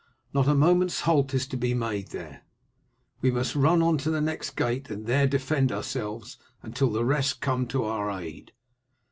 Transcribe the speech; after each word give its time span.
Not 0.33 0.47
a 0.47 0.55
moment's 0.55 1.01
halt 1.01 1.31
is 1.35 1.45
to 1.45 1.57
be 1.57 1.75
made 1.75 2.07
there; 2.07 2.41
we 3.21 3.29
must 3.29 3.55
run 3.55 3.83
on 3.83 3.99
to 3.99 4.09
the 4.09 4.19
next 4.19 4.55
gate 4.55 4.89
and 4.89 5.05
there 5.05 5.27
defend 5.27 5.71
ourselves 5.71 6.37
until 6.63 6.89
the 6.89 7.05
rest 7.05 7.39
come 7.39 7.67
to 7.67 7.83
our 7.83 8.09
aid. 8.19 8.51